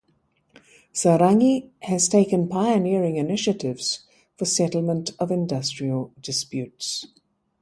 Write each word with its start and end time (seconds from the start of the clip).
Sarangi 0.93 1.69
has 1.81 2.09
taken 2.09 2.47
pioneering 2.47 3.17
initiatives 3.17 4.03
for 4.35 4.45
settlement 4.45 5.11
of 5.19 5.29
industrial 5.29 6.11
disputes. 6.19 7.05